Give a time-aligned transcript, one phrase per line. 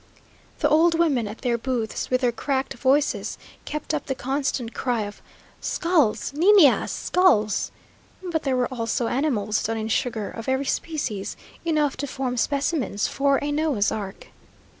[0.61, 5.01] The old women at their booths, with their cracked voices, kept up the constant cry
[5.03, 5.21] of
[5.59, 7.71] "Skulls, niñas, skulls!"
[8.23, 13.07] but there were also animals done in sugar, of every species, enough to form specimens
[13.07, 14.29] for a Noah's ark.